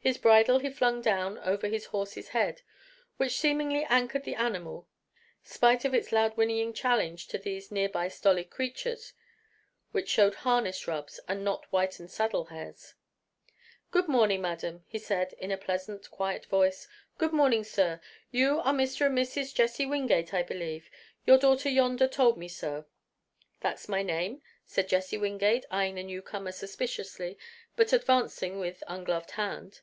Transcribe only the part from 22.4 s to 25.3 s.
so." "That's my name," said Jesse